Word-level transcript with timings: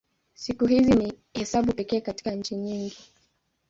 Siku 0.33 0.65
hizi 0.65 0.93
ni 0.95 1.13
hesabu 1.33 1.73
pekee 1.73 2.01
katika 2.01 2.31
nchi 2.31 2.55
nyingi. 2.55 2.97